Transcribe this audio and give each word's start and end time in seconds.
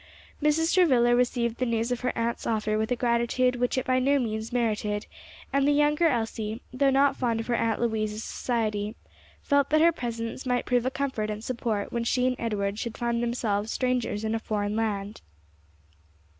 Mrs. 0.41 0.73
Travilla 0.73 1.15
received 1.15 1.59
the 1.59 1.65
news 1.67 1.91
of 1.91 1.99
her 1.99 2.11
aunt's 2.17 2.47
offer 2.47 2.75
with 2.75 2.91
a 2.91 2.95
gratitude 2.95 3.57
which 3.57 3.77
it 3.77 3.85
by 3.85 3.99
no 3.99 4.17
means 4.17 4.51
merited, 4.51 5.05
and 5.53 5.67
the 5.67 5.71
younger 5.71 6.07
Elsie, 6.07 6.59
though 6.73 6.89
not 6.89 7.15
fond 7.15 7.39
of 7.39 7.45
her 7.45 7.53
Aunt 7.55 7.79
Louise's 7.79 8.23
society, 8.23 8.95
felt 9.43 9.69
that 9.69 9.79
her 9.81 9.91
presence 9.91 10.43
might 10.43 10.65
prove 10.65 10.87
a 10.87 10.89
comfort 10.89 11.29
and 11.29 11.43
support 11.43 11.91
when 11.93 12.03
she 12.03 12.25
and 12.25 12.35
Edward 12.39 12.79
should 12.79 12.97
find 12.97 13.21
themselves 13.21 13.69
strangers 13.71 14.23
in 14.23 14.33
a 14.33 14.39
foreign 14.39 14.75
land. 14.75 15.21